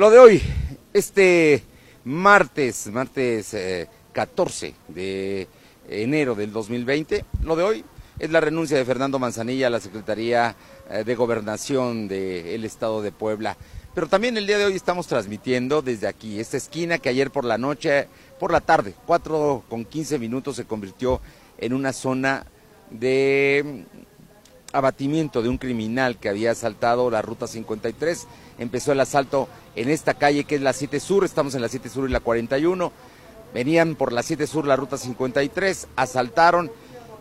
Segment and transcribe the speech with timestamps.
[0.00, 0.42] Lo de hoy,
[0.94, 1.62] este
[2.04, 3.54] martes, martes
[4.12, 5.48] 14 eh, de
[5.90, 7.84] enero del 2020, lo de hoy
[8.18, 10.56] es la renuncia de Fernando Manzanilla a la Secretaría
[10.88, 13.58] eh, de Gobernación del Estado de Puebla.
[13.94, 17.44] Pero también el día de hoy estamos transmitiendo desde aquí, esta esquina que ayer por
[17.44, 18.08] la noche,
[18.38, 21.20] por la tarde, 4 con 15 minutos se convirtió
[21.58, 22.46] en una zona
[22.88, 23.84] de
[24.72, 28.26] abatimiento de un criminal que había asaltado la ruta 53.
[28.58, 31.88] Empezó el asalto en esta calle que es la 7 Sur, estamos en la 7
[31.88, 32.92] Sur y la 41.
[33.52, 36.70] Venían por la 7 Sur la ruta 53, asaltaron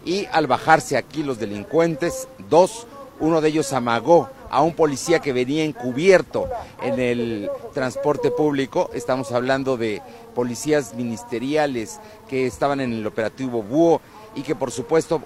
[0.05, 2.87] y al bajarse aquí los delincuentes, dos,
[3.19, 6.49] uno de ellos amagó a un policía que venía encubierto
[6.81, 8.89] en el transporte público.
[8.93, 10.01] Estamos hablando de
[10.33, 14.01] policías ministeriales que estaban en el operativo Búho
[14.35, 15.21] y que por supuesto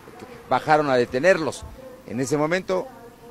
[0.49, 1.63] bajaron a detenerlos.
[2.07, 2.87] En ese momento,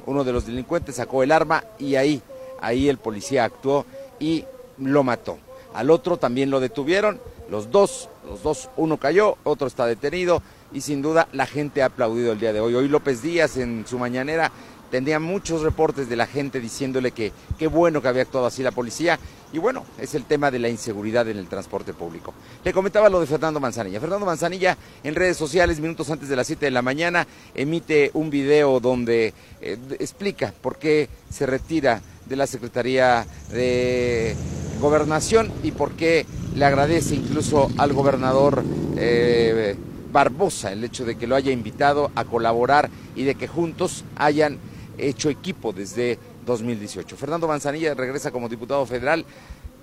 [0.06, 2.22] uno de los delincuentes sacó el arma y ahí,
[2.60, 3.86] ahí el policía actuó
[4.18, 4.44] y
[4.78, 5.38] lo mató.
[5.74, 10.80] Al otro también lo detuvieron, los dos, los dos, uno cayó, otro está detenido y
[10.80, 12.74] sin duda la gente ha aplaudido el día de hoy.
[12.74, 14.50] Hoy López Díaz en su mañanera
[14.92, 18.72] tenía muchos reportes de la gente diciéndole que qué bueno que había actuado así la
[18.72, 19.18] policía.
[19.50, 22.34] Y bueno, es el tema de la inseguridad en el transporte público.
[22.62, 24.00] Le comentaba lo de Fernando Manzanilla.
[24.00, 28.28] Fernando Manzanilla en redes sociales, minutos antes de las 7 de la mañana, emite un
[28.28, 29.32] video donde
[29.62, 34.36] eh, explica por qué se retira de la Secretaría de
[34.78, 38.62] Gobernación y por qué le agradece incluso al gobernador.
[38.96, 39.74] Eh,
[40.12, 44.58] Barbosa el hecho de que lo haya invitado a colaborar y de que juntos hayan
[44.98, 47.16] hecho equipo desde 2018.
[47.16, 49.24] Fernando Manzanilla regresa como diputado federal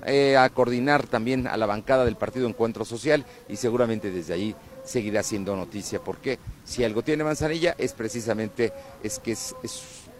[0.05, 4.55] eh, a coordinar también a la bancada del Partido Encuentro Social y seguramente desde ahí
[4.83, 8.71] seguirá siendo noticia, porque si algo tiene Manzanilla es precisamente
[9.03, 9.53] es que es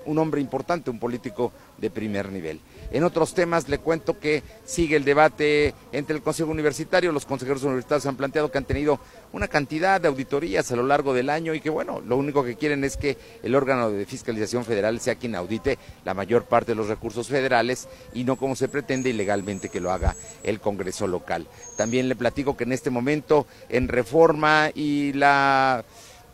[0.06, 2.60] un hombre importante, un político de primer nivel.
[2.92, 7.64] En otros temas le cuento que sigue el debate entre el Consejo Universitario, los consejeros
[7.64, 9.00] universitarios han planteado que han tenido
[9.32, 12.56] una cantidad de auditorías a lo largo del año y que bueno, lo único que
[12.56, 16.76] quieren es que el órgano de fiscalización federal sea quien audite la mayor parte de
[16.76, 21.48] los recursos federales y no como se pretende ilegalmente que lo haga el Congreso local.
[21.78, 25.84] También le platico que en este momento en Reforma y la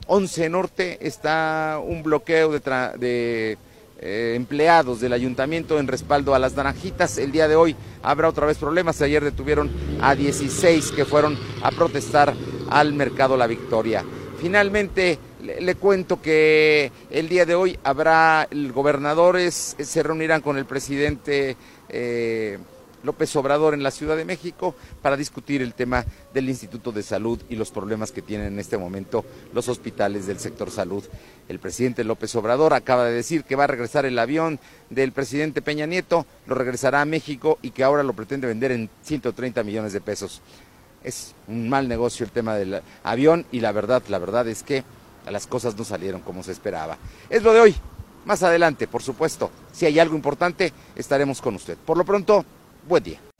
[0.07, 3.57] 11 Norte está un bloqueo de,
[3.99, 7.17] eh, empleados del ayuntamiento en respaldo a las naranjitas.
[7.17, 9.01] El día de hoy habrá otra vez problemas.
[9.01, 9.71] Ayer detuvieron
[10.01, 12.33] a 16 que fueron a protestar
[12.69, 14.03] al mercado La Victoria.
[14.39, 21.55] Finalmente, le, cuento que el día de hoy habrá, gobernadores se reunirán con el presidente.
[21.89, 22.57] Eh,
[23.05, 27.39] López Obrador en la Ciudad de México para discutir el tema del Instituto de Salud
[27.49, 29.23] y los problemas que tienen en este momento
[29.53, 31.03] los hospitales del sector salud.
[31.47, 35.61] El presidente López Obrador acaba de decir que va a regresar el avión del presidente
[35.61, 39.94] Peña Nieto, lo regresará a México y que ahora lo pretende vender en 130 millones
[39.94, 40.41] de pesos.
[41.03, 44.83] Es un mal negocio el tema del avión y la verdad, la verdad es que
[45.31, 46.97] las cosas no salieron como se esperaba.
[47.29, 47.75] Es lo de hoy.
[48.25, 51.77] Más adelante, por supuesto, si hay algo importante, estaremos con usted.
[51.77, 52.44] Por lo pronto,
[52.88, 53.34] Buen día.